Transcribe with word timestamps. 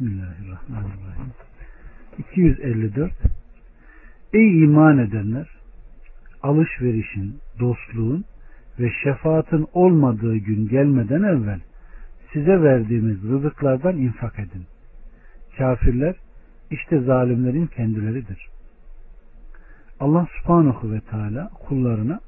Bismillahirrahmanirrahim. 0.00 1.32
254 2.18 3.12
Ey 4.32 4.64
iman 4.64 4.98
edenler! 4.98 5.48
Alışverişin, 6.42 7.38
dostluğun 7.60 8.24
ve 8.78 8.90
şefaatin 9.04 9.66
olmadığı 9.72 10.36
gün 10.36 10.68
gelmeden 10.68 11.22
evvel 11.22 11.60
size 12.32 12.62
verdiğimiz 12.62 13.22
rızıklardan 13.22 13.96
infak 13.96 14.38
edin. 14.38 14.66
Kafirler 15.58 16.14
işte 16.70 17.00
zalimlerin 17.00 17.66
kendileridir. 17.66 18.48
Allah 20.00 20.26
subhanahu 20.38 20.92
ve 20.92 21.00
teala 21.00 21.48
kullarına 21.48 22.20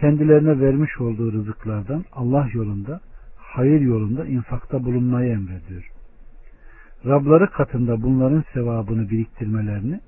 kendilerine 0.00 0.60
vermiş 0.60 1.00
olduğu 1.00 1.32
rızıklardan 1.32 2.04
Allah 2.12 2.48
yolunda, 2.52 3.00
hayır 3.36 3.80
yolunda 3.80 4.26
infakta 4.26 4.84
bulunmayı 4.84 5.32
emrediyor. 5.32 5.91
Rabları 7.06 7.50
katında 7.50 8.02
bunların 8.02 8.44
sevabını 8.54 9.10
biriktirmelerini 9.10 10.00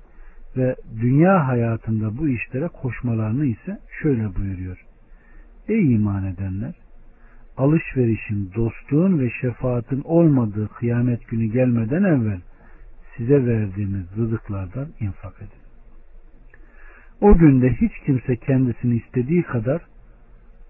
ve 0.57 0.75
dünya 1.01 1.47
hayatında 1.47 2.17
bu 2.17 2.27
işlere 2.27 2.67
koşmalarını 2.67 3.45
ise 3.45 3.79
şöyle 4.01 4.35
buyuruyor. 4.35 4.85
Ey 5.67 5.93
iman 5.93 6.25
edenler! 6.25 6.73
Alışverişin, 7.57 8.51
dostluğun 8.55 9.19
ve 9.19 9.29
şefaatin 9.41 10.01
olmadığı 10.01 10.67
kıyamet 10.67 11.27
günü 11.27 11.45
gelmeden 11.45 12.03
evvel 12.03 12.41
size 13.17 13.45
verdiğimiz 13.45 14.17
rızıklardan 14.17 14.87
infak 14.99 15.37
edin. 15.37 15.65
O 17.21 17.37
günde 17.37 17.73
hiç 17.73 17.91
kimse 18.05 18.35
kendisini 18.35 18.95
istediği 18.95 19.43
kadar 19.43 19.81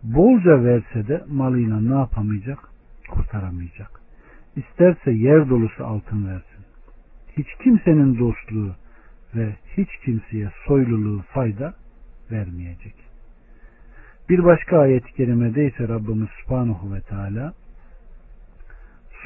bolca 0.04 0.64
verse 0.64 1.08
de 1.08 1.24
malıyla 1.28 1.80
ne 1.82 1.96
yapamayacak? 1.96 2.60
Kurtaramayacak. 3.10 4.05
İsterse 4.56 5.12
yer 5.12 5.50
dolusu 5.50 5.86
altın 5.86 6.28
versin. 6.28 6.66
Hiç 7.38 7.48
kimsenin 7.64 8.20
dostluğu 8.20 8.76
ve 9.36 9.56
hiç 9.78 9.90
kimseye 10.06 10.50
soyluluğu 10.68 11.22
fayda 11.22 11.74
vermeyecek. 12.32 12.96
Bir 14.30 14.44
başka 14.44 14.80
ayet-i 14.80 15.14
kerimede 15.14 15.68
ise 15.68 15.88
Rabbimiz 15.88 16.30
Subhanahu 16.42 16.94
ve 16.94 17.02
Teala 17.02 17.54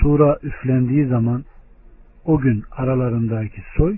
sura 0.01 0.39
üflendiği 0.43 1.07
zaman 1.07 1.45
o 2.25 2.39
gün 2.39 2.63
aralarındaki 2.71 3.63
soy 3.77 3.97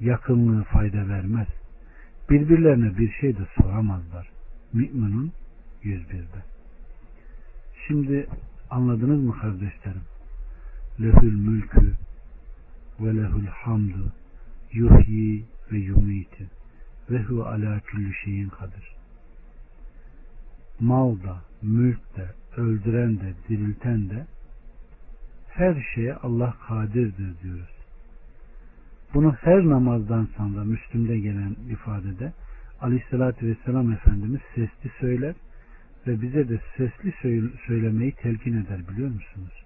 yakınlığı 0.00 0.64
fayda 0.64 1.08
vermez. 1.08 1.48
Birbirlerine 2.30 2.98
bir 2.98 3.12
şey 3.12 3.36
de 3.36 3.46
soramazlar. 3.60 4.28
Müminun 4.72 5.32
101'de. 5.84 6.42
Şimdi 7.86 8.26
anladınız 8.70 9.24
mı 9.24 9.38
kardeşlerim? 9.40 10.02
Lehül 11.00 11.34
mülkü 11.34 11.94
ve 13.00 13.16
lehül 13.16 13.46
hamdu 13.46 14.12
yuhyi 14.72 15.44
ve 15.72 15.78
yumiti 15.78 16.46
ve 17.10 17.22
hu 17.22 17.44
ala 17.44 17.80
külli 17.80 18.14
şeyin 18.24 18.48
kadir. 18.48 18.96
Mal 20.80 21.22
da, 21.22 21.42
mülk 21.62 22.16
de, 22.16 22.28
öldüren 22.56 23.20
de, 23.20 23.34
dirilten 23.48 24.10
de 24.10 24.26
her 25.48 25.86
şeye 25.94 26.14
Allah 26.14 26.56
kadirdir 26.68 27.42
diyoruz. 27.42 27.76
Bunu 29.14 29.32
her 29.32 29.66
namazdan 29.66 30.28
sonra 30.36 30.64
Müslüm'de 30.64 31.18
gelen 31.18 31.56
ifadede 31.70 32.32
Aleyhisselatü 32.80 33.46
Vesselam 33.46 33.92
Efendimiz 33.92 34.40
sesli 34.54 34.90
söyler 35.00 35.34
ve 36.06 36.22
bize 36.22 36.48
de 36.48 36.60
sesli 36.76 37.14
söylemeyi 37.66 38.12
telkin 38.12 38.56
eder 38.56 38.88
biliyor 38.88 39.08
musunuz? 39.08 39.65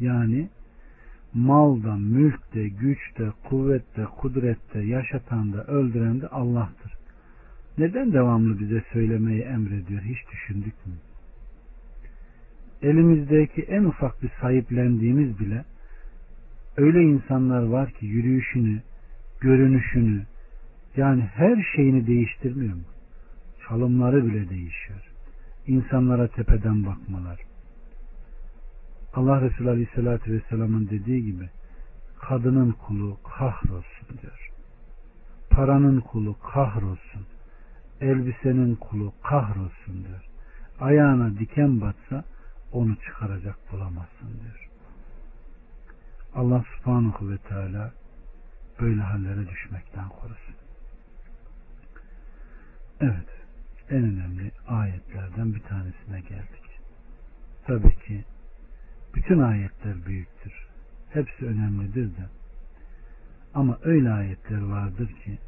Yani 0.00 0.48
malda, 1.34 1.96
mülkte, 1.96 2.68
güçte, 2.68 3.28
kuvvette, 3.48 4.04
kudrette, 4.04 4.80
yaşatan 4.80 5.52
da, 5.52 5.64
öldüren 5.64 6.20
de 6.20 6.28
Allah'tır. 6.28 6.92
Neden 7.78 8.12
devamlı 8.12 8.60
bize 8.60 8.84
söylemeyi 8.92 9.42
emrediyor? 9.42 10.02
Hiç 10.02 10.18
düşündük 10.32 10.86
mü? 10.86 10.92
Elimizdeki 12.82 13.62
en 13.62 13.84
ufak 13.84 14.22
bir 14.22 14.30
sahiplendiğimiz 14.40 15.40
bile 15.40 15.64
öyle 16.76 17.02
insanlar 17.02 17.62
var 17.62 17.90
ki 17.90 18.06
yürüyüşünü, 18.06 18.82
görünüşünü, 19.40 20.22
yani 20.96 21.22
her 21.22 21.66
şeyini 21.76 22.06
değiştirmiyor 22.06 22.74
mu? 22.74 22.82
Çalımları 23.68 24.26
bile 24.26 24.50
değişiyor. 24.50 25.00
İnsanlara 25.66 26.28
tepeden 26.28 26.86
bakmalar. 26.86 27.47
Allah 29.14 29.40
Resulü 29.40 29.70
Aleyhisselatü 29.70 30.32
Vesselam'ın 30.32 30.88
dediği 30.90 31.24
gibi 31.24 31.48
kadının 32.18 32.72
kulu 32.72 33.18
kahrolsun 33.22 34.18
diyor. 34.22 34.50
Paranın 35.50 36.00
kulu 36.00 36.38
kahrolsun. 36.38 37.26
Elbisenin 38.00 38.74
kulu 38.74 39.12
kahrolsun 39.22 40.04
diyor. 40.04 40.24
Ayağına 40.80 41.38
diken 41.38 41.80
batsa 41.80 42.24
onu 42.72 42.96
çıkaracak 42.96 43.72
bulamazsın 43.72 44.40
diyor. 44.42 44.68
Allah 46.34 46.64
subhanahu 46.76 47.30
ve 47.30 47.38
teala 47.38 47.92
böyle 48.80 49.00
hallere 49.00 49.48
düşmekten 49.48 50.08
korusun. 50.08 50.54
Evet, 53.00 53.28
en 53.90 54.04
önemli 54.04 54.52
ayetlerden 54.68 55.54
bir 55.54 55.60
tanesine 55.60 56.20
geldik. 56.20 56.80
Tabii 57.66 57.96
ki 57.96 58.24
bütün 59.18 59.38
ayetler 59.38 60.06
büyüktür. 60.06 60.52
Hepsi 61.10 61.46
önemlidir 61.46 62.06
de. 62.06 62.26
Ama 63.54 63.78
öyle 63.82 64.10
ayetler 64.10 64.62
vardır 64.62 65.08
ki 65.24 65.38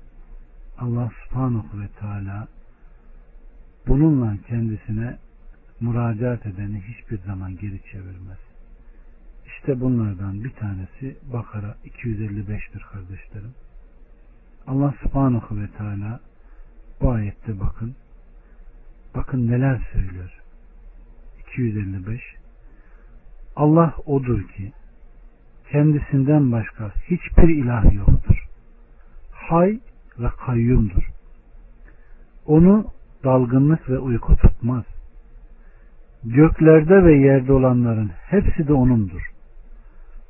Allah 0.79 1.11
subhanahu 1.25 1.81
ve 1.81 1.89
teala 1.89 2.49
bununla 3.87 4.37
kendisine 4.49 5.19
müracaat 5.81 6.47
edeni 6.47 6.83
hiçbir 6.83 7.19
zaman 7.19 7.57
geri 7.57 7.83
çevirmez. 7.93 8.39
İşte 9.47 9.81
bunlardan 9.81 10.45
bir 10.45 10.51
tanesi 10.51 11.17
Bakara 11.33 11.77
255'tir 11.85 12.83
kardeşlerim. 12.93 13.55
Allah 14.67 14.95
subhanahu 15.03 15.61
ve 15.61 15.69
teala 15.69 16.21
bu 17.01 17.11
ayette 17.11 17.61
bakın 17.61 17.97
bakın 19.15 19.49
neler 19.49 19.89
söylüyor. 19.93 20.41
255 21.41 22.40
Allah 23.57 23.95
odur 24.07 24.49
ki 24.49 24.73
kendisinden 25.71 26.53
başka 26.53 26.91
hiçbir 27.11 27.49
ilah 27.49 27.95
yoktur. 27.95 28.47
Hay 29.33 29.81
ve 30.19 30.29
kayyumdur. 30.47 31.11
Onu 32.47 32.87
dalgınlık 33.25 33.91
ve 33.91 33.99
uyku 33.99 34.37
tutmaz. 34.37 34.85
Göklerde 36.25 37.05
ve 37.05 37.15
yerde 37.15 37.53
olanların 37.53 38.11
hepsi 38.27 38.69
de 38.69 38.73
O'nundur. 38.73 39.31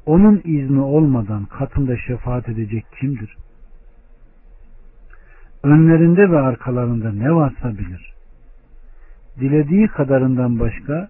Onun 0.06 0.41
izni 0.44 0.81
olmadan 0.81 1.44
katında 1.44 1.97
şefaat 1.97 2.48
edecek 2.48 2.84
kimdir? 3.00 3.37
Önlerinde 5.62 6.31
ve 6.31 6.38
arkalarında 6.38 7.12
ne 7.12 7.34
varsa 7.34 7.78
bilir. 7.78 8.14
Dilediği 9.41 9.88
kadarından 9.88 10.60
başka 10.60 11.08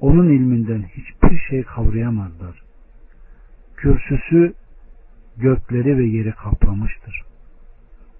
onun 0.00 0.28
ilminden 0.28 0.82
hiçbir 0.82 1.38
şey 1.38 1.62
kavrayamazlar. 1.62 2.62
Kürsüsü 3.76 4.54
gökleri 5.36 5.98
ve 5.98 6.04
yeri 6.04 6.32
kaplamıştır. 6.32 7.22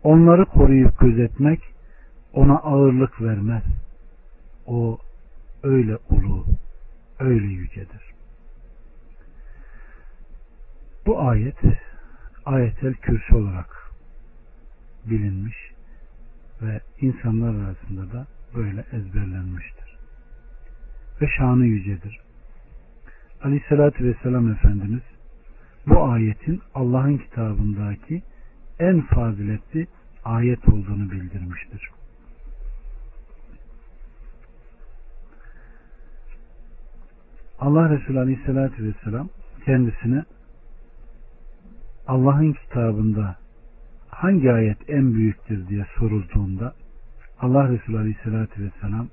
Onları 0.03 0.45
koruyup 0.45 1.01
gözetmek 1.01 1.61
ona 2.33 2.59
ağırlık 2.59 3.23
vermez. 3.23 3.63
O 4.67 4.99
öyle 5.63 5.97
ulu, 6.11 6.47
öyle 7.19 7.47
yücedir. 7.47 8.15
Bu 11.07 11.21
ayet 11.21 11.57
ayetel 12.47 12.95
kürsü 12.95 13.35
olarak 13.35 13.93
bilinmiş 15.05 15.57
ve 16.63 16.81
insanlar 17.01 17.65
arasında 17.65 18.13
da 18.13 18.27
böyle 18.55 18.85
ezberlenmiştir. 18.93 19.88
Ve 21.23 21.27
şanı 21.39 21.67
yücedir. 21.67 22.21
Aleyhissalatü 23.43 24.05
Vesselam 24.05 24.53
Efendimiz 24.53 25.03
bu 25.87 26.05
ayetin 26.05 26.61
Allah'ın 26.75 27.19
kitabındaki 27.19 28.23
en 28.79 29.01
faziletli 29.01 29.87
ayet 30.25 30.69
olduğunu 30.69 31.11
bildirmiştir. 31.11 31.91
Allah 37.59 37.91
Resulü 37.91 38.19
Aleyhisselatü 38.19 38.85
Vesselam 38.85 39.29
kendisine 39.65 40.25
Allah'ın 42.07 42.53
kitabında 42.53 43.37
hangi 44.09 44.53
ayet 44.53 44.91
en 44.91 45.15
büyüktür 45.15 45.69
diye 45.69 45.87
sorulduğunda 45.99 46.75
Allah 47.41 47.69
Resulü 47.69 47.99
Aleyhisselatü 47.99 48.65
Vesselam 48.65 49.09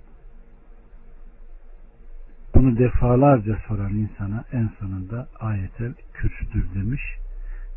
Bunu 2.56 2.78
defalarca 2.78 3.58
soran 3.68 3.94
insana 3.94 4.44
en 4.52 4.70
sonunda 4.80 5.28
ayetel 5.40 5.94
kürsüdür 6.14 6.66
demiş. 6.76 7.02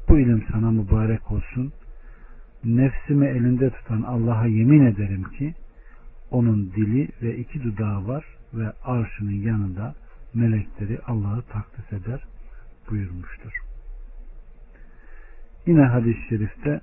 Bu 0.09 0.19
ilim 0.19 0.45
sana 0.53 0.71
mübarek 0.71 1.33
olsun. 1.33 1.73
Nefsimi 2.65 3.27
elinde 3.27 3.71
tutan 3.71 4.03
Allah'a 4.03 4.47
yemin 4.47 4.87
ederim 4.87 5.25
ki 5.25 5.55
onun 6.31 6.73
dili 6.73 7.09
ve 7.23 7.37
iki 7.37 7.63
dudağı 7.63 8.07
var 8.07 8.25
ve 8.55 8.73
arşının 8.85 9.33
yanında 9.33 9.95
melekleri 10.35 10.99
Allah'ı 11.07 11.43
takdis 11.43 11.93
eder 11.93 12.25
buyurmuştur. 12.91 13.53
Yine 15.67 15.83
hadis-i 15.83 16.29
şerifte 16.29 16.81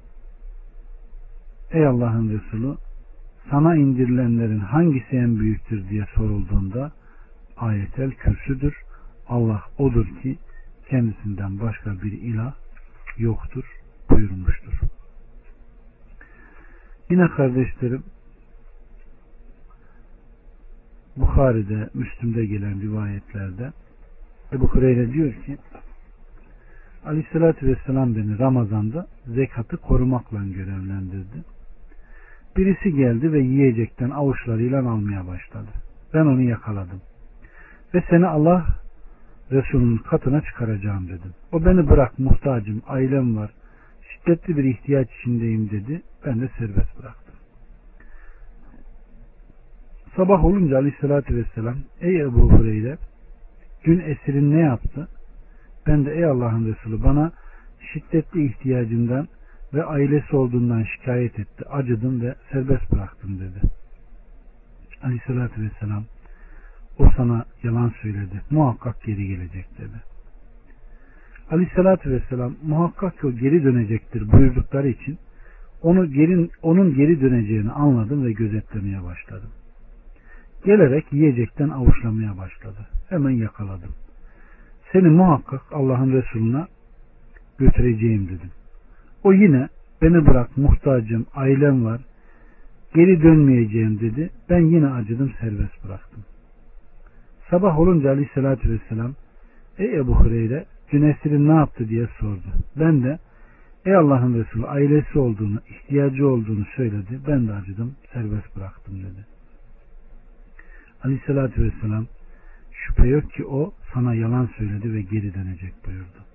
Ey 1.71 1.87
Allah'ın 1.87 2.29
Resulü 2.29 2.77
sana 3.49 3.75
indirilenlerin 3.75 4.59
hangisi 4.59 5.15
en 5.15 5.39
büyüktür 5.39 5.89
diye 5.89 6.05
sorulduğunda 6.15 6.91
ayetel 7.57 8.11
kürsüdür. 8.11 8.75
Allah 9.27 9.63
odur 9.77 10.05
ki 10.21 10.37
kendisinden 10.89 11.59
başka 11.59 12.01
bir 12.01 12.11
ilah 12.11 12.53
yoktur 13.17 13.65
buyurmuştur. 14.09 14.73
Yine 17.09 17.27
kardeşlerim 17.27 18.03
Bukhari'de, 21.17 21.89
Müslüm'de 21.93 22.45
gelen 22.45 22.81
rivayetlerde 22.81 23.71
Ebu 24.53 24.67
Hureyre 24.67 25.13
diyor 25.13 25.33
ki 25.33 25.57
Aleyhisselatü 27.05 27.67
Vesselam 27.67 28.15
beni 28.15 28.39
Ramazan'da 28.39 29.07
zekatı 29.25 29.77
korumakla 29.77 30.39
görevlendirdi. 30.43 31.43
Birisi 32.57 32.93
geldi 32.93 33.33
ve 33.33 33.39
yiyecekten 33.39 34.09
avuçlarıyla 34.09 34.79
almaya 34.79 35.27
başladı. 35.27 35.69
Ben 36.13 36.25
onu 36.25 36.41
yakaladım. 36.41 37.01
Ve 37.95 38.03
seni 38.09 38.27
Allah 38.27 38.65
Resulünün 39.51 39.97
katına 39.97 40.41
çıkaracağım 40.41 41.07
dedim. 41.07 41.33
O 41.51 41.65
beni 41.65 41.89
bırak 41.89 42.19
muhtacım, 42.19 42.81
ailem 42.87 43.37
var, 43.37 43.51
şiddetli 44.01 44.57
bir 44.57 44.63
ihtiyaç 44.63 45.07
içindeyim 45.19 45.69
dedi. 45.69 46.01
Ben 46.25 46.41
de 46.41 46.49
serbest 46.57 46.99
bıraktım. 46.99 47.35
Sabah 50.15 50.45
olunca 50.45 50.77
aleyhissalatü 50.77 51.35
vesselam 51.35 51.75
ey 52.01 52.21
Ebu 52.21 52.51
Hureyre 52.51 52.97
dün 53.85 53.99
esirin 53.99 54.51
ne 54.51 54.59
yaptı? 54.59 55.07
Ben 55.87 56.05
de 56.05 56.15
ey 56.15 56.25
Allah'ın 56.25 56.73
Resulü 56.73 57.03
bana 57.03 57.31
şiddetli 57.93 58.45
ihtiyacından 58.45 59.27
ve 59.73 59.83
ailesi 59.83 60.35
olduğundan 60.35 60.83
şikayet 60.83 61.39
etti. 61.39 61.65
Acıdım 61.69 62.21
ve 62.21 62.35
serbest 62.51 62.91
bıraktım 62.91 63.39
dedi. 63.39 63.61
Aleyhissalatü 65.03 65.61
vesselam 65.61 66.03
o 66.99 67.09
sana 67.17 67.45
yalan 67.63 67.91
söyledi. 68.01 68.41
Muhakkak 68.51 69.03
geri 69.03 69.27
gelecek 69.27 69.65
dedi. 69.77 70.01
Aleyhissalatü 71.51 72.11
vesselam 72.11 72.55
muhakkak 72.63 73.19
ki 73.19 73.27
o 73.27 73.31
geri 73.31 73.63
dönecektir 73.63 74.31
buyurdukları 74.31 74.87
için 74.87 75.17
onu 75.81 76.11
geri, 76.11 76.49
onun 76.61 76.95
geri 76.95 77.21
döneceğini 77.21 77.71
anladım 77.71 78.25
ve 78.25 78.31
gözetlemeye 78.31 79.03
başladım. 79.03 79.49
Gelerek 80.65 81.13
yiyecekten 81.13 81.69
avuçlamaya 81.69 82.37
başladı. 82.37 82.87
Hemen 83.09 83.29
yakaladım. 83.29 83.91
Seni 84.91 85.07
muhakkak 85.07 85.61
Allah'ın 85.71 86.13
Resulüne 86.13 86.65
götüreceğim 87.57 88.27
dedim. 88.27 88.51
O 89.23 89.33
yine 89.33 89.67
beni 90.01 90.25
bırak 90.25 90.57
muhtacım, 90.57 91.25
ailem 91.35 91.85
var, 91.85 92.01
geri 92.95 93.23
dönmeyeceğim 93.23 93.99
dedi. 93.99 94.29
Ben 94.49 94.59
yine 94.59 94.87
acıdım, 94.87 95.33
serbest 95.39 95.85
bıraktım. 95.85 96.23
Sabah 97.49 97.79
olunca 97.79 98.09
aleyhissalatü 98.09 98.69
vesselam 98.69 99.13
Ey 99.77 99.95
Ebu 99.95 100.15
Hureyre 100.15 100.65
dün 100.91 101.01
esirin 101.01 101.47
ne 101.47 101.53
yaptı 101.53 101.89
diye 101.89 102.07
sordu. 102.19 102.47
Ben 102.75 103.03
de 103.03 103.19
Ey 103.85 103.95
Allah'ın 103.95 104.39
Resulü 104.39 104.65
ailesi 104.65 105.19
olduğunu, 105.19 105.61
ihtiyacı 105.69 106.27
olduğunu 106.27 106.65
söyledi. 106.75 107.19
Ben 107.27 107.47
de 107.47 107.53
acıdım, 107.53 107.95
serbest 108.13 108.55
bıraktım 108.55 108.99
dedi. 108.99 109.25
Aleyhissalatü 111.03 111.63
vesselam 111.63 112.05
şüphe 112.71 113.07
yok 113.07 113.31
ki 113.31 113.45
o 113.45 113.73
sana 113.93 114.15
yalan 114.15 114.49
söyledi 114.57 114.93
ve 114.93 115.01
geri 115.01 115.33
dönecek 115.33 115.73
buyurdu. 115.85 116.25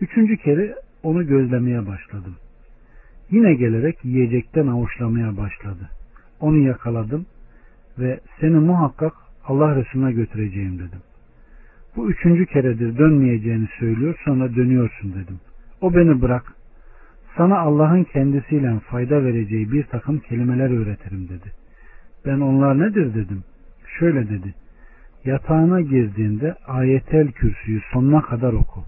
Üçüncü 0.00 0.36
kere 0.36 0.74
onu 1.02 1.26
gözlemeye 1.26 1.86
başladım. 1.86 2.36
Yine 3.30 3.54
gelerek 3.54 4.04
yiyecekten 4.04 4.66
avuçlamaya 4.66 5.36
başladı. 5.36 5.88
Onu 6.40 6.56
yakaladım 6.56 7.26
ve 7.98 8.20
seni 8.40 8.56
muhakkak 8.56 9.21
Allah 9.44 9.76
Resulüne 9.76 10.12
götüreceğim 10.12 10.78
dedim. 10.78 11.00
Bu 11.96 12.10
üçüncü 12.10 12.46
keredir 12.46 12.98
dönmeyeceğini 12.98 13.68
söylüyor 13.78 14.20
sonra 14.24 14.54
dönüyorsun 14.54 15.12
dedim. 15.12 15.40
O 15.80 15.94
beni 15.94 16.22
bırak. 16.22 16.54
Sana 17.36 17.58
Allah'ın 17.58 18.04
kendisiyle 18.04 18.78
fayda 18.78 19.24
vereceği 19.24 19.72
bir 19.72 19.84
takım 19.84 20.18
kelimeler 20.18 20.70
öğretirim 20.70 21.28
dedi. 21.28 21.52
Ben 22.26 22.40
onlar 22.40 22.78
nedir 22.78 23.14
dedim. 23.14 23.44
Şöyle 23.98 24.28
dedi. 24.28 24.54
Yatağına 25.24 25.80
girdiğinde 25.80 26.54
ayetel 26.66 27.32
kürsüyü 27.32 27.80
sonuna 27.92 28.22
kadar 28.22 28.52
oku. 28.52 28.84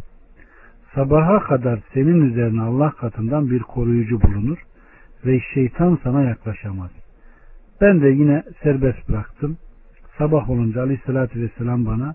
Sabaha 0.95 1.41
kadar 1.41 1.81
senin 1.95 2.31
üzerine 2.31 2.63
Allah 2.63 2.91
katından 2.91 3.51
bir 3.51 3.61
koruyucu 3.61 4.23
bulunur 4.23 4.59
ve 5.27 5.41
şeytan 5.55 5.99
sana 6.03 6.23
yaklaşamaz. 6.23 6.91
Ben 7.81 8.03
de 8.03 8.09
yine 8.09 8.43
serbest 8.63 9.09
bıraktım. 9.09 9.57
Sabah 10.19 10.51
olunca 10.51 10.83
aleyhissalatü 10.83 11.41
vesselam 11.41 11.87
bana 11.87 12.15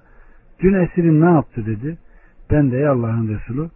dün 0.59 0.73
esirin 0.73 1.21
ne 1.21 1.31
yaptı 1.31 1.65
dedi. 1.65 1.97
Ben 2.51 2.71
de 2.71 2.77
ey 2.77 2.87
Allah'ın 2.87 3.27
Resulü 3.27 3.69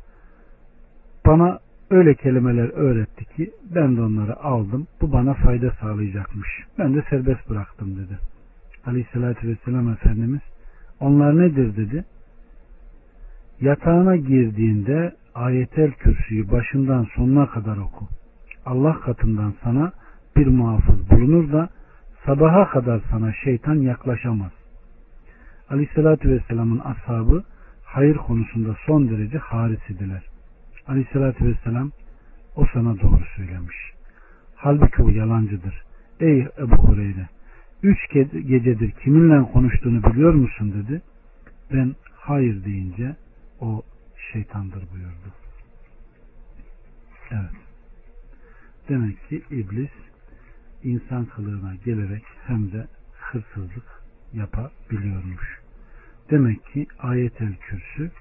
bana 1.26 1.60
öyle 1.90 2.16
kelimeler 2.16 2.70
öğretti 2.74 3.26
ki 3.26 3.52
ben 3.76 3.98
de 3.98 4.02
onları 4.02 4.40
aldım. 4.44 4.88
Bu 5.02 5.12
bana 5.12 5.34
fayda 5.34 5.72
sağlayacakmış. 5.82 6.50
Ben 6.80 6.96
de 6.96 7.04
serbest 7.10 7.50
bıraktım 7.50 7.96
dedi. 7.96 8.20
Aleyhissalatü 8.86 9.48
vesselam 9.48 9.90
Efendimiz 9.90 10.42
onlar 11.00 11.38
nedir 11.38 11.78
dedi. 11.78 12.06
Yatağına 13.62 14.16
girdiğinde 14.16 15.16
ayetel 15.36 15.92
kürsüyü 15.92 16.52
başından 16.52 17.08
sonuna 17.16 17.50
kadar 17.50 17.78
oku. 17.78 18.08
Allah 18.66 19.00
katından 19.00 19.54
sana 19.64 19.92
bir 20.36 20.48
muhafız 20.48 21.10
bulunur 21.10 21.52
da 21.52 21.70
sabaha 22.26 22.70
kadar 22.70 23.02
sana 23.12 23.34
şeytan 23.34 23.76
yaklaşamaz. 23.76 24.52
Aleyhissalatü 25.70 26.30
Vesselam'ın 26.30 26.80
ashabı 26.80 27.44
hayır 27.84 28.16
konusunda 28.16 28.76
son 28.86 29.10
derece 29.10 29.38
harisidiler. 29.38 30.24
Aleyhissalatü 30.88 31.46
Vesselam 31.46 31.92
o 32.56 32.66
sana 32.74 33.02
doğru 33.02 33.24
söylemiş. 33.36 33.76
Halbuki 34.56 35.04
o 35.04 35.10
yalancıdır. 35.10 35.84
Ey 36.20 36.48
Ebu 36.58 36.76
Hureyre 36.76 37.28
üç 37.84 38.10
gecedir 38.48 38.92
kiminle 38.92 39.52
konuştuğunu 39.52 40.04
biliyor 40.04 40.34
musun 40.34 40.74
dedi. 40.74 41.02
Ben 41.74 41.96
hayır 42.16 42.66
deyince 42.66 43.16
o 43.60 43.82
şeytandır 44.32 44.84
buyurdu. 44.94 45.34
Evet. 47.32 47.64
Demek 48.90 49.30
ki 49.30 49.42
iblis 49.52 49.92
insan 50.84 51.26
kılığına 51.26 51.76
gelerek 51.76 52.24
hem 52.48 52.72
de 52.72 52.88
hırsızlık 53.12 54.04
yapabiliyormuş. 54.34 55.60
Demek 56.30 56.66
ki 56.66 56.88
ayetel 57.00 57.56
kürsü 57.56 58.12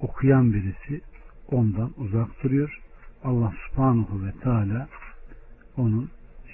okuyan 0.00 0.52
birisi 0.52 1.00
ondan 1.48 1.92
uzak 1.96 2.42
duruyor. 2.42 2.80
Allah 3.24 3.52
subhanahu 3.68 4.24
ve 4.26 4.32
teala 4.32 4.88
onun 5.76 6.10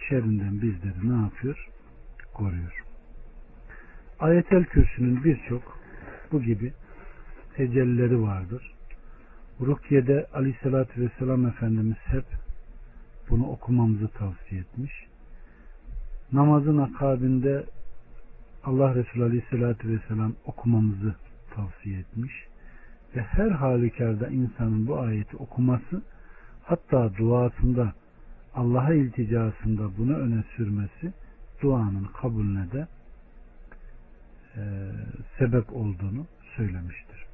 şerrinden 0.08 0.62
bizleri 0.62 1.10
ne 1.10 1.22
yapıyor? 1.22 1.68
Koruyor. 2.34 2.82
Ayetel 4.18 4.64
kürsünün 4.64 5.24
birçok 5.24 5.78
bu 6.32 6.42
gibi 6.42 6.72
tecellileri 7.56 8.22
vardır. 8.22 8.74
Rukiye'de 9.60 10.26
aleyhissalatü 10.34 11.00
vesselam 11.00 11.46
Efendimiz 11.46 11.96
hep 12.04 12.24
bunu 13.30 13.50
okumamızı 13.50 14.08
tavsiye 14.08 14.60
etmiş. 14.60 14.92
Namazın 16.32 16.78
akabinde 16.78 17.66
Allah 18.64 18.94
Resulü 18.94 19.24
Aleyhisselatü 19.24 19.88
Vesselam 19.88 20.32
okumamızı 20.44 21.14
tavsiye 21.54 21.98
etmiş. 21.98 22.32
Ve 23.16 23.22
her 23.22 23.50
halükarda 23.50 24.28
insanın 24.28 24.86
bu 24.86 25.00
ayeti 25.00 25.36
okuması 25.36 26.02
hatta 26.62 27.16
duasında 27.16 27.92
Allah'a 28.54 28.94
ilticasında 28.94 29.96
bunu 29.98 30.16
öne 30.16 30.44
sürmesi 30.56 31.12
duanın 31.62 32.04
kabulüne 32.04 32.72
de 32.72 32.86
e, 34.56 34.62
sebep 35.38 35.72
olduğunu 35.72 36.26
söylemiştir. 36.56 37.26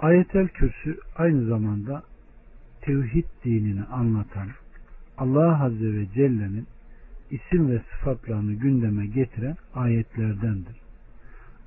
Ayetel 0.00 0.48
Kürsü 0.48 0.98
aynı 1.16 1.46
zamanda 1.46 2.02
tevhid 2.84 3.24
dinini 3.44 3.82
anlatan 3.82 4.48
Allah 5.18 5.64
Azze 5.64 5.94
ve 5.94 6.06
Celle'nin 6.14 6.66
isim 7.30 7.70
ve 7.70 7.80
sıfatlarını 7.90 8.52
gündeme 8.52 9.06
getiren 9.06 9.56
ayetlerdendir. 9.74 10.76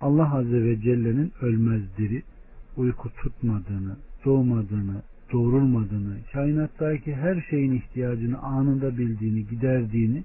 Allah 0.01 0.35
Azze 0.35 0.63
ve 0.63 0.81
Celle'nin 0.81 1.31
ölmez 1.41 1.81
diri, 1.97 2.23
uyku 2.77 3.09
tutmadığını, 3.09 3.97
doğmadığını, 4.25 5.01
doğrulmadığını, 5.33 6.17
kainattaki 6.33 7.15
her 7.15 7.45
şeyin 7.49 7.73
ihtiyacını 7.73 8.39
anında 8.39 8.97
bildiğini, 8.97 9.47
giderdiğini 9.47 10.23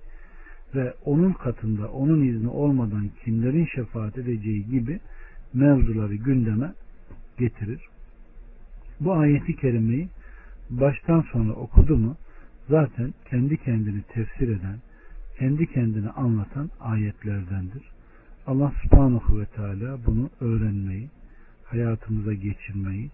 ve 0.74 0.94
onun 1.04 1.32
katında 1.32 1.88
onun 1.88 2.22
izni 2.22 2.48
olmadan 2.48 3.10
kimlerin 3.24 3.66
şefaat 3.74 4.18
edeceği 4.18 4.66
gibi 4.66 5.00
mevzuları 5.54 6.14
gündeme 6.14 6.72
getirir. 7.38 7.80
Bu 9.00 9.12
ayeti 9.12 9.56
kerimeyi 9.56 10.08
baştan 10.70 11.24
sona 11.32 11.52
okudu 11.52 11.96
mu 11.96 12.16
zaten 12.68 13.14
kendi 13.30 13.56
kendini 13.56 14.02
tefsir 14.02 14.48
eden, 14.48 14.78
kendi 15.38 15.72
kendini 15.72 16.10
anlatan 16.10 16.70
ayetlerdendir. 16.80 17.82
Allah 18.46 18.72
subhanahu 18.82 19.40
ve 19.40 19.46
teala 19.46 19.98
bunu 20.06 20.30
öğrenmeyi, 20.40 21.10
hayatımıza 21.64 22.34
geçirmeyi 22.34 23.10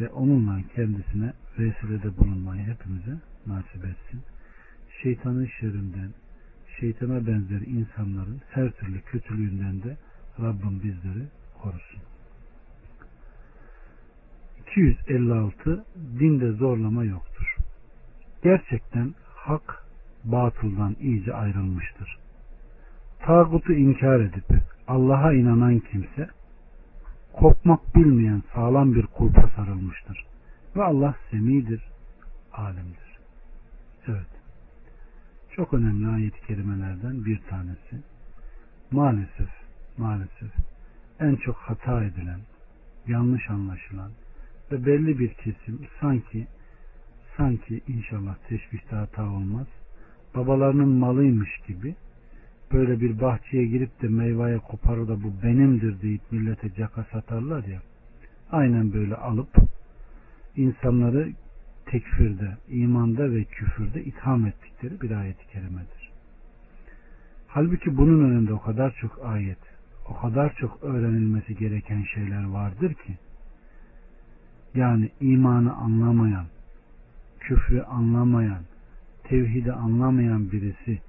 ve 0.00 0.08
onunla 0.08 0.60
kendisine 0.74 1.32
vesilede 1.58 2.16
bulunmayı 2.16 2.62
hepimize 2.62 3.16
nasip 3.46 3.84
etsin. 3.84 4.20
Şeytanın 5.02 5.46
şerrinden, 5.60 6.10
şeytana 6.80 7.26
benzer 7.26 7.60
insanların 7.60 8.40
her 8.50 8.70
türlü 8.70 9.00
kötülüğünden 9.00 9.82
de 9.82 9.96
Rabbim 10.40 10.82
bizleri 10.82 11.24
korusun. 11.62 12.07
256 14.78 15.84
Dinde 16.18 16.52
zorlama 16.52 17.04
yoktur. 17.04 17.56
Gerçekten 18.42 19.14
hak 19.34 19.84
batıldan 20.24 20.96
iyice 21.00 21.34
ayrılmıştır. 21.34 22.18
Tağutu 23.18 23.72
inkar 23.72 24.20
edip 24.20 24.44
Allah'a 24.88 25.32
inanan 25.32 25.78
kimse 25.78 26.28
kopmak 27.32 27.94
bilmeyen 27.96 28.42
sağlam 28.54 28.94
bir 28.94 29.06
kulpa 29.06 29.50
sarılmıştır. 29.56 30.26
Ve 30.76 30.84
Allah 30.84 31.14
semidir, 31.30 31.82
alimdir. 32.52 33.18
Evet. 34.06 34.42
Çok 35.56 35.74
önemli 35.74 36.08
ayet-i 36.08 36.46
kerimelerden 36.46 37.24
bir 37.24 37.40
tanesi. 37.42 38.02
Maalesef, 38.90 39.50
maalesef 39.96 40.52
en 41.20 41.36
çok 41.36 41.56
hata 41.56 42.04
edilen, 42.04 42.40
yanlış 43.06 43.50
anlaşılan 43.50 44.10
ve 44.72 44.86
belli 44.86 45.18
bir 45.18 45.34
kesim 45.34 45.78
sanki 46.00 46.46
sanki 47.36 47.80
inşallah 47.88 48.36
teşbihte 48.48 48.96
hata 48.96 49.22
olmaz 49.22 49.66
babalarının 50.34 50.88
malıymış 50.88 51.50
gibi 51.66 51.94
böyle 52.72 53.00
bir 53.00 53.20
bahçeye 53.20 53.66
girip 53.66 54.02
de 54.02 54.08
meyveye 54.08 54.58
koparır 54.58 55.08
da 55.08 55.22
bu 55.22 55.42
benimdir 55.42 56.02
deyip 56.02 56.32
millete 56.32 56.74
caka 56.74 57.04
satarlar 57.04 57.64
ya 57.64 57.82
aynen 58.50 58.92
böyle 58.92 59.14
alıp 59.14 59.48
insanları 60.56 61.32
tekfirde, 61.86 62.56
imanda 62.68 63.30
ve 63.30 63.44
küfürde 63.44 64.04
itham 64.04 64.46
ettikleri 64.46 65.00
bir 65.00 65.10
ayet-i 65.10 65.46
kerimedir. 65.52 66.10
Halbuki 67.46 67.96
bunun 67.96 68.30
önünde 68.30 68.52
o 68.52 68.60
kadar 68.60 68.94
çok 69.00 69.24
ayet, 69.24 69.58
o 70.08 70.14
kadar 70.14 70.54
çok 70.54 70.82
öğrenilmesi 70.82 71.56
gereken 71.56 72.04
şeyler 72.14 72.44
vardır 72.44 72.94
ki 72.94 73.18
yani 74.78 75.10
imanı 75.20 75.74
anlamayan, 75.74 76.46
küfrü 77.40 77.82
anlamayan, 77.82 78.62
tevhidi 79.24 79.72
anlamayan 79.72 80.52
birisi 80.52 81.00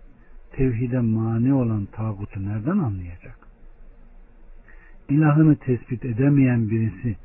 tevhide 0.52 1.00
mani 1.00 1.54
olan 1.54 1.86
tağutu 1.86 2.44
nereden 2.44 2.78
anlayacak? 2.78 3.38
İlahını 5.10 5.56
tespit 5.56 6.06
edemeyen 6.06 6.70
birisi 6.70 7.16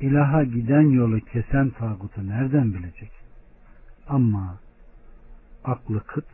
ilaha 0.00 0.44
giden 0.44 0.90
yolu 0.90 1.20
kesen 1.20 1.70
tağutu 1.70 2.28
nereden 2.28 2.74
bilecek? 2.74 3.10
Ama 4.08 4.58
aklı 5.64 6.00
kıt, 6.06 6.28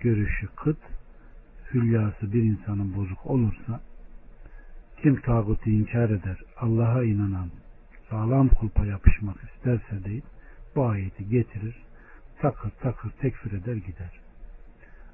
görüşü 0.00 0.46
kıt, 0.56 0.78
hülyası 1.74 2.32
bir 2.32 2.42
insanın 2.42 2.96
bozuk 2.96 3.26
olursa 3.26 3.80
kim 5.02 5.20
tağutu 5.20 5.70
inkar 5.70 6.10
eder, 6.10 6.38
Allah'a 6.56 7.04
inanan, 7.04 7.48
sağlam 8.10 8.48
kulpa 8.48 8.86
yapışmak 8.86 9.36
isterse 9.44 10.04
deyip 10.04 10.24
bu 10.76 10.86
ayeti 10.86 11.28
getirir, 11.28 11.76
takır 12.40 12.70
takır 12.70 13.10
tekfir 13.10 13.52
eder 13.52 13.76
gider. 13.76 14.20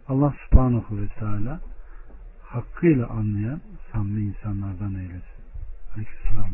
Allah 0.08 0.34
subhanahu 0.44 1.02
ve 1.02 1.08
teala 1.08 1.60
hakkıyla 2.42 3.06
anlayan 3.06 3.60
samimi 3.92 4.20
insanlardan 4.20 4.94
eylesin. 4.94 5.44
Aleykümselam 5.94 6.50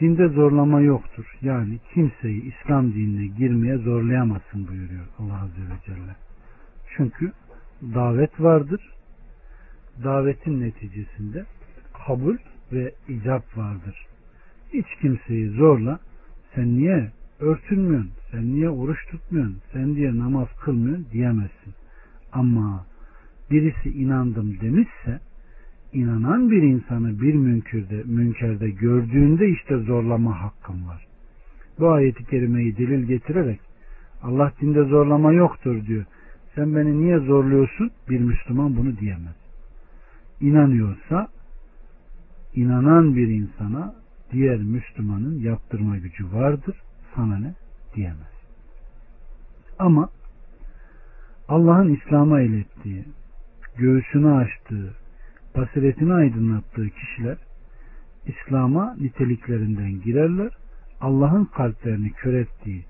Dinde 0.00 0.28
zorlama 0.28 0.80
yoktur. 0.80 1.38
Yani 1.42 1.78
kimseyi 1.94 2.42
İslam 2.42 2.92
dinine 2.92 3.26
girmeye 3.26 3.76
zorlayamazsın 3.76 4.68
buyuruyor 4.68 5.06
Allah 5.18 5.42
Azze 5.42 5.62
ve 5.62 5.78
Celle. 5.86 6.16
Çünkü 6.96 7.32
davet 7.82 8.40
vardır. 8.40 8.94
Davetin 10.04 10.60
neticesinde 10.60 11.44
kabul 12.06 12.36
ve 12.72 12.94
icap 13.08 13.58
vardır. 13.58 14.06
Hiç 14.74 14.86
kimseyi 15.00 15.48
zorla 15.48 15.98
sen 16.54 16.78
niye 16.78 17.10
örtünmüyorsun, 17.40 18.10
sen 18.30 18.54
niye 18.54 18.70
oruç 18.70 18.98
tutmuyorsun, 19.10 19.60
sen 19.72 19.96
diye 19.96 20.16
namaz 20.16 20.48
kılmıyorsun 20.60 21.06
diyemezsin. 21.12 21.74
Ama 22.32 22.86
birisi 23.50 23.90
inandım 23.90 24.60
demişse 24.60 25.20
inanan 25.92 26.50
bir 26.50 26.62
insanı 26.62 27.20
bir 27.20 27.34
münkürde, 27.34 28.02
münkerde 28.04 28.70
gördüğünde 28.70 29.48
işte 29.48 29.78
zorlama 29.78 30.42
hakkım 30.42 30.88
var. 30.88 31.06
Bu 31.78 31.90
ayeti 31.90 32.24
kerimeyi 32.24 32.76
delil 32.76 33.04
getirerek 33.04 33.60
Allah 34.22 34.52
dinde 34.60 34.84
zorlama 34.84 35.32
yoktur 35.32 35.86
diyor. 35.86 36.04
Sen 36.54 36.76
beni 36.76 37.00
niye 37.00 37.18
zorluyorsun? 37.18 37.90
Bir 38.10 38.20
Müslüman 38.20 38.76
bunu 38.76 38.98
diyemez. 38.98 39.36
İnanıyorsa 40.40 41.28
inanan 42.54 43.16
bir 43.16 43.28
insana 43.28 44.03
diğer 44.34 44.58
Müslümanın 44.58 45.38
yaptırma 45.38 45.98
gücü 45.98 46.32
vardır. 46.32 46.76
Sana 47.14 47.38
ne? 47.38 47.54
Diyemez. 47.94 48.34
Ama 49.78 50.08
Allah'ın 51.48 51.94
İslam'a 51.94 52.40
ilettiği, 52.40 53.04
göğsünü 53.76 54.32
açtığı, 54.32 54.94
basiretini 55.56 56.12
aydınlattığı 56.12 56.88
kişiler 56.88 57.36
İslam'a 58.26 58.94
niteliklerinden 59.00 60.00
girerler. 60.00 60.50
Allah'ın 61.00 61.44
kalplerini 61.44 62.10
kör 62.10 62.34
ettiği, 62.34 62.84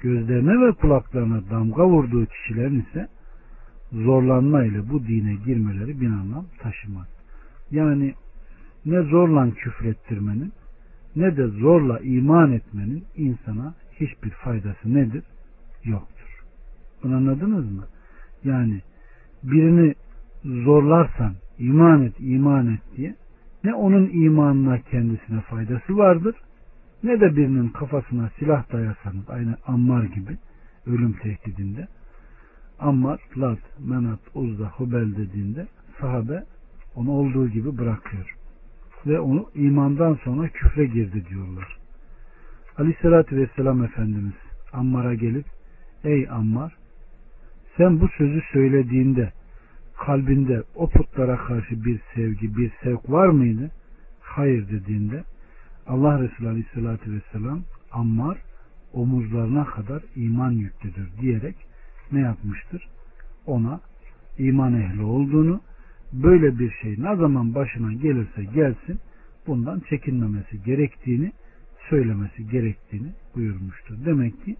gözlerine 0.00 0.66
ve 0.66 0.72
kulaklarına 0.72 1.50
damga 1.50 1.86
vurduğu 1.86 2.26
kişilerin 2.26 2.80
ise 2.80 3.08
zorlanma 3.92 4.64
ile 4.64 4.90
bu 4.90 5.06
dine 5.06 5.34
girmeleri 5.34 6.00
bir 6.00 6.06
anlam 6.06 6.46
taşımaz. 6.58 7.06
Yani 7.70 8.14
ne 8.86 9.02
zorla 9.02 9.50
küfrettirmenin 9.50 10.52
ne 11.18 11.36
de 11.36 11.46
zorla 11.46 11.98
iman 11.98 12.52
etmenin 12.52 13.04
insana 13.16 13.74
hiçbir 13.92 14.30
faydası 14.30 14.94
nedir? 14.94 15.24
Yoktur. 15.84 16.44
Bunu 17.02 17.16
anladınız 17.16 17.72
mı? 17.72 17.84
Yani 18.44 18.82
birini 19.42 19.94
zorlarsan 20.44 21.34
iman 21.58 22.02
et, 22.02 22.14
iman 22.18 22.66
et 22.66 22.80
diye 22.96 23.14
ne 23.64 23.74
onun 23.74 24.10
imanına 24.12 24.78
kendisine 24.78 25.40
faydası 25.40 25.96
vardır 25.96 26.34
ne 27.02 27.20
de 27.20 27.36
birinin 27.36 27.68
kafasına 27.68 28.30
silah 28.38 28.72
dayasanız 28.72 29.30
aynı 29.30 29.56
Ammar 29.66 30.04
gibi 30.04 30.36
ölüm 30.86 31.12
tehdidinde 31.12 31.88
Ammar, 32.78 33.20
Lat, 33.36 33.58
Menat, 33.78 34.20
Uzza, 34.34 34.68
Hubel 34.68 35.16
dediğinde 35.16 35.66
sahabe 36.00 36.44
onu 36.94 37.10
olduğu 37.10 37.48
gibi 37.48 37.78
bırakıyor. 37.78 38.37
Ve 39.06 39.20
onu 39.20 39.50
imandan 39.54 40.18
sonra 40.24 40.48
küfre 40.48 40.86
girdi 40.86 41.24
diyorlar. 41.30 41.76
Aleyhissalatü 42.78 43.36
Vesselam 43.36 43.84
Efendimiz 43.84 44.34
Ammar'a 44.72 45.14
gelip 45.14 45.46
Ey 46.04 46.28
Ammar 46.30 46.76
sen 47.76 48.00
bu 48.00 48.08
sözü 48.08 48.40
söylediğinde 48.52 49.32
kalbinde 49.98 50.62
o 50.74 50.88
putlara 50.88 51.36
karşı 51.36 51.84
bir 51.84 52.00
sevgi, 52.14 52.56
bir 52.56 52.72
sevk 52.82 53.10
var 53.10 53.28
mıydı? 53.28 53.70
Hayır 54.20 54.68
dediğinde 54.70 55.24
Allah 55.86 56.22
Resulü 56.22 56.48
Aleyhisselatü 56.48 57.12
Vesselam 57.12 57.62
Ammar 57.92 58.38
omuzlarına 58.92 59.64
kadar 59.64 60.02
iman 60.16 60.50
yüklüdür 60.50 61.08
diyerek 61.20 61.56
ne 62.12 62.20
yapmıştır? 62.20 62.88
Ona 63.46 63.80
iman 64.38 64.74
ehli 64.74 65.02
olduğunu 65.02 65.60
böyle 66.12 66.58
bir 66.58 66.70
şey 66.70 66.94
ne 66.98 67.16
zaman 67.16 67.54
başına 67.54 67.92
gelirse 67.92 68.44
gelsin 68.44 69.00
bundan 69.46 69.80
çekinmemesi 69.80 70.62
gerektiğini 70.62 71.32
söylemesi 71.90 72.48
gerektiğini 72.48 73.12
buyurmuştur. 73.34 74.04
Demek 74.04 74.44
ki 74.44 74.56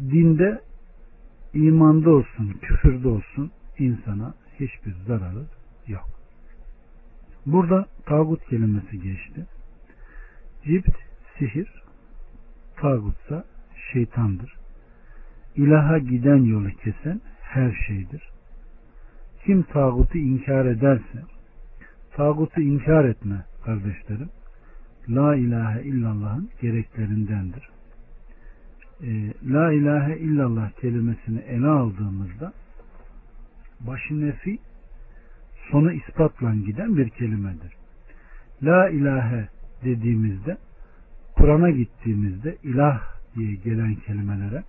dinde 0.00 0.60
imanda 1.54 2.10
olsun, 2.10 2.58
küfürde 2.62 3.08
olsun 3.08 3.50
insana 3.78 4.34
hiçbir 4.60 4.94
zararı 5.06 5.46
yok. 5.86 6.08
Burada 7.46 7.86
tağut 8.06 8.46
kelimesi 8.46 9.00
geçti. 9.00 9.46
Cipt, 10.64 10.96
sihir, 11.38 11.82
tağutsa 12.76 13.44
şeytandır. 13.92 14.56
İlaha 15.56 15.98
giden 15.98 16.44
yolu 16.44 16.68
kesen 16.68 17.20
her 17.40 17.84
şeydir. 17.86 18.33
Kim 19.44 19.62
tağutu 19.62 20.18
inkar 20.18 20.66
ederse, 20.66 21.22
tağutu 22.12 22.60
inkar 22.60 23.04
etme 23.04 23.44
kardeşlerim, 23.64 24.28
La 25.08 25.36
ilahe 25.36 25.82
illallah'ın 25.82 26.50
gereklerindendir. 26.60 27.68
E, 29.02 29.32
La 29.52 29.72
ilahe 29.72 30.18
illallah 30.18 30.70
kelimesini 30.80 31.38
ele 31.38 31.66
aldığımızda 31.66 32.52
başı 33.80 34.20
nefi 34.20 34.58
sonu 35.70 35.92
ispatla 35.92 36.54
giden 36.54 36.96
bir 36.96 37.08
kelimedir. 37.08 37.72
La 38.62 38.88
ilahe 38.88 39.48
dediğimizde 39.84 40.56
Kur'an'a 41.36 41.70
gittiğimizde 41.70 42.56
ilah 42.62 43.00
diye 43.36 43.54
gelen 43.54 43.94
kelimelere 43.94 44.64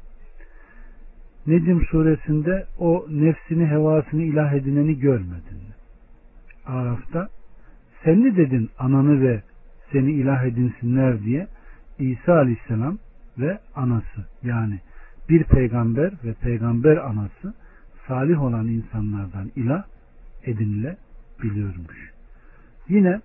Nedim 1.47 1.85
suresinde 1.85 2.65
o 2.79 3.05
nefsini 3.09 3.65
hevasını 3.65 4.23
ilah 4.23 4.53
edineni 4.53 4.99
görmedin 4.99 5.57
mi? 5.57 5.75
Araf'ta 6.65 7.29
sen 8.03 8.17
mi 8.17 8.37
dedin 8.37 8.69
ananı 8.79 9.21
ve 9.21 9.41
seni 9.91 10.11
ilah 10.11 10.43
edinsinler 10.43 11.23
diye 11.23 11.47
İsa 11.99 12.33
aleyhisselam 12.33 12.97
ve 13.37 13.59
anası 13.75 14.25
yani 14.43 14.79
bir 15.29 15.43
peygamber 15.43 16.11
ve 16.23 16.33
peygamber 16.33 16.97
anası 16.97 17.53
salih 18.07 18.43
olan 18.43 18.67
insanlardan 18.67 19.51
ilah 19.55 19.83
edinilebiliyormuş. 20.43 22.11
Yine 22.89 23.21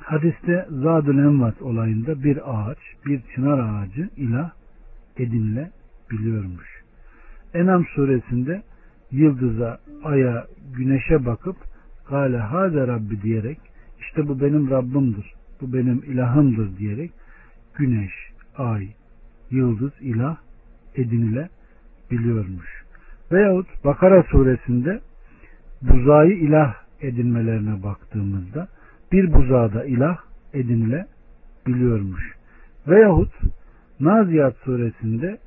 hadiste 0.00 0.66
Zadül 0.70 1.18
Envat 1.18 1.62
olayında 1.62 2.24
bir 2.24 2.38
ağaç, 2.54 2.78
bir 3.06 3.20
çınar 3.34 3.58
ağacı 3.58 4.10
ilah 4.16 4.50
edinilebiliyormuş. 5.16 6.73
Enam 7.54 7.84
suresinde 7.84 8.62
yıldıza, 9.10 9.78
aya, 10.04 10.46
güneşe 10.76 11.26
bakıp 11.26 11.56
Gale 12.10 12.38
hâze 12.38 12.86
Rabbi 12.86 13.22
diyerek 13.22 13.58
işte 14.00 14.28
bu 14.28 14.40
benim 14.40 14.70
Rabbimdir, 14.70 15.34
bu 15.60 15.72
benim 15.72 16.02
ilahımdır 16.06 16.78
diyerek 16.78 17.12
güneş, 17.74 18.12
ay, 18.56 18.88
yıldız 19.50 19.92
ilah 20.00 20.36
edinilebiliyormuş. 20.94 22.84
Veyahut 23.32 23.84
Bakara 23.84 24.22
suresinde 24.22 25.00
buzayı 25.82 26.32
ilah 26.32 26.74
edinmelerine 27.00 27.82
baktığımızda 27.82 28.68
bir 29.12 29.32
buzağda 29.32 29.84
ilah 29.84 30.18
edinilebiliyormuş. 30.54 32.34
Veyahut 32.88 33.32
Naziyat 34.00 34.56
suresinde 34.56 35.38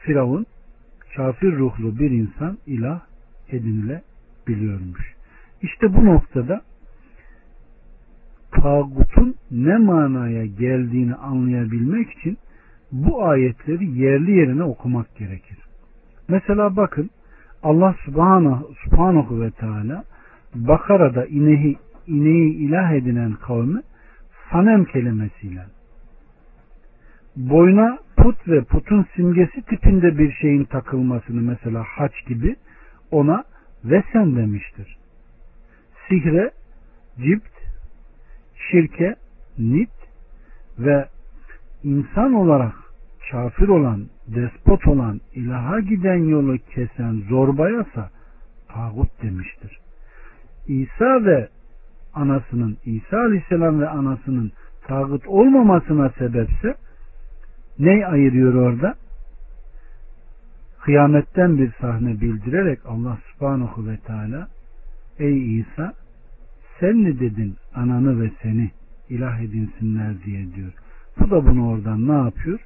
Firavun 0.00 0.46
kafir 1.16 1.52
ruhlu 1.52 1.98
bir 1.98 2.10
insan 2.10 2.58
ilah 2.66 3.00
edinilebiliyormuş. 3.48 5.14
İşte 5.62 5.94
bu 5.94 6.04
noktada 6.04 6.60
tağutun 8.50 9.34
ne 9.50 9.76
manaya 9.78 10.46
geldiğini 10.46 11.14
anlayabilmek 11.14 12.10
için 12.10 12.38
bu 12.92 13.24
ayetleri 13.24 13.98
yerli 13.98 14.30
yerine 14.30 14.62
okumak 14.62 15.16
gerekir. 15.16 15.58
Mesela 16.28 16.76
bakın 16.76 17.10
Allah 17.62 17.94
subhanahu, 18.04 18.74
subhanahu 18.84 19.40
ve 19.40 19.50
teala 19.50 20.04
Bakara'da 20.54 21.26
ineği, 21.26 21.76
ineği 22.06 22.54
ilah 22.54 22.92
edinen 22.92 23.32
kavmi 23.32 23.80
sanem 24.50 24.84
kelimesiyle 24.84 25.64
boyna 27.36 27.98
put 28.26 28.48
ve 28.48 28.64
putun 28.64 29.06
simgesi 29.16 29.62
tipinde 29.62 30.18
bir 30.18 30.32
şeyin 30.32 30.64
takılmasını 30.64 31.42
mesela 31.42 31.84
haç 31.88 32.12
gibi 32.26 32.56
ona 33.10 33.44
vesen 33.84 34.36
demiştir. 34.36 34.96
Sihre, 36.08 36.50
cipt, 37.18 37.48
şirke, 38.70 39.16
nit 39.58 39.90
ve 40.78 41.08
insan 41.84 42.32
olarak 42.34 42.74
kafir 43.30 43.68
olan, 43.68 44.06
despot 44.26 44.86
olan, 44.86 45.20
ilaha 45.34 45.80
giden 45.80 46.28
yolu 46.28 46.58
kesen 46.74 47.22
zorbayasa 47.28 48.10
tağut 48.68 49.22
demiştir. 49.22 49.78
İsa 50.68 51.24
ve 51.24 51.48
anasının, 52.14 52.76
İsa 52.84 53.16
aleyhisselam 53.16 53.80
ve 53.80 53.88
anasının 53.88 54.52
tağut 54.86 55.26
olmamasına 55.26 56.10
sebepse 56.10 56.74
ne 57.78 58.06
ayırıyor 58.06 58.54
orada? 58.54 58.94
Kıyametten 60.80 61.58
bir 61.58 61.72
sahne 61.80 62.20
bildirerek 62.20 62.78
Allah 62.86 63.18
subhanahu 63.32 63.86
ve 63.86 63.96
teala 63.96 64.48
Ey 65.18 65.60
İsa 65.60 65.92
sen 66.80 66.96
mi 66.96 67.20
dedin 67.20 67.56
ananı 67.74 68.22
ve 68.22 68.30
seni 68.42 68.70
ilah 69.08 69.40
edinsinler 69.40 70.24
diye 70.24 70.54
diyor. 70.54 70.72
Bu 71.20 71.30
da 71.30 71.46
bunu 71.46 71.68
oradan 71.68 72.08
ne 72.08 72.24
yapıyor? 72.24 72.60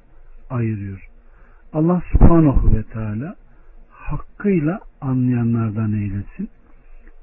Ayırıyor. 0.49 1.07
Allah 1.73 2.01
subhanahu 2.11 2.75
ve 2.75 2.83
teala 2.83 3.35
hakkıyla 3.89 4.79
anlayanlardan 5.01 5.93
eylesin. 5.93 6.49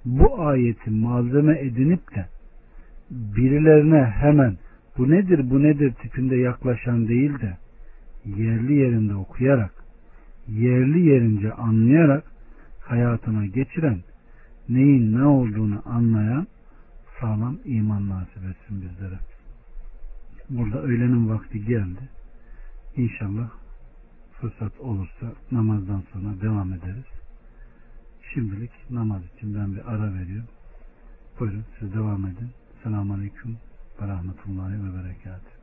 Bu 0.05 0.47
ayeti 0.47 0.91
malzeme 0.91 1.59
edinip 1.61 2.17
de 2.17 2.27
birilerine 3.11 4.05
hemen 4.05 4.57
bu 4.99 5.11
nedir 5.11 5.51
bu 5.51 5.63
nedir 5.63 5.93
tipinde 5.93 6.37
yaklaşan 6.37 7.09
değil 7.09 7.41
de 7.41 7.57
yerli 8.37 8.75
yerinde 8.75 9.15
okuyarak 9.15 9.73
yerli 10.49 11.07
yerince 11.07 11.53
anlayarak 11.53 12.25
hayatına 12.81 13.47
geçiren 13.47 14.01
neyin 14.69 15.13
ne 15.19 15.25
olduğunu 15.25 15.83
anlayan 15.85 16.47
sağlam 17.21 17.59
iman 17.65 18.09
nasip 18.09 18.37
etsin 18.37 18.83
bizlere. 18.83 19.19
Burada 20.51 20.83
öğlenin 20.83 21.29
vakti 21.29 21.65
geldi. 21.65 22.09
İnşallah 22.97 23.51
fırsat 24.41 24.81
olursa 24.81 25.33
namazdan 25.53 26.03
sonra 26.13 26.41
devam 26.41 26.73
ederiz. 26.73 27.05
Şimdilik 28.35 28.71
namaz 28.91 29.23
için 29.37 29.55
ben 29.55 29.75
bir 29.75 29.93
ara 29.93 30.15
veriyorum. 30.15 30.49
Buyurun 31.41 31.65
siz 31.79 31.95
devam 31.95 32.27
edin. 32.27 32.51
Selamun 32.83 33.15
Aleyküm 33.15 33.57
ve 34.03 34.09
Rahmetullahi 34.09 34.75
ve 34.75 34.95
Berekatuhu. 34.95 35.58